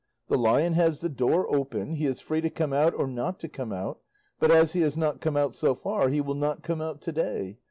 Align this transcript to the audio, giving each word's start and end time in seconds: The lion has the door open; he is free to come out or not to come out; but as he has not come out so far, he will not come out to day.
The 0.29 0.35
lion 0.39 0.73
has 0.73 1.01
the 1.01 1.09
door 1.09 1.45
open; 1.55 1.93
he 1.93 2.07
is 2.07 2.21
free 2.21 2.41
to 2.41 2.49
come 2.49 2.73
out 2.73 2.95
or 2.95 3.05
not 3.05 3.39
to 3.41 3.47
come 3.47 3.71
out; 3.71 3.99
but 4.39 4.49
as 4.49 4.73
he 4.73 4.81
has 4.81 4.97
not 4.97 5.21
come 5.21 5.37
out 5.37 5.53
so 5.53 5.75
far, 5.75 6.09
he 6.09 6.21
will 6.21 6.33
not 6.33 6.63
come 6.63 6.81
out 6.81 7.01
to 7.01 7.11
day. 7.11 7.59